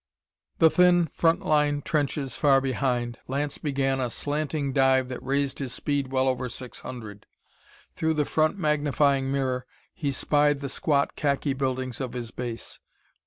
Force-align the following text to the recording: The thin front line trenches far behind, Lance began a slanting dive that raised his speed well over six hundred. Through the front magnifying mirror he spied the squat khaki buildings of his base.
The 0.57 0.71
thin 0.71 1.05
front 1.13 1.45
line 1.45 1.83
trenches 1.83 2.35
far 2.35 2.59
behind, 2.59 3.19
Lance 3.27 3.59
began 3.59 3.99
a 3.99 4.09
slanting 4.09 4.73
dive 4.73 5.09
that 5.09 5.21
raised 5.21 5.59
his 5.59 5.73
speed 5.75 6.11
well 6.11 6.27
over 6.27 6.49
six 6.49 6.79
hundred. 6.79 7.27
Through 7.95 8.15
the 8.15 8.25
front 8.25 8.57
magnifying 8.57 9.31
mirror 9.31 9.67
he 9.93 10.11
spied 10.11 10.59
the 10.59 10.69
squat 10.69 11.15
khaki 11.15 11.53
buildings 11.53 12.01
of 12.01 12.13
his 12.13 12.31
base. 12.31 12.79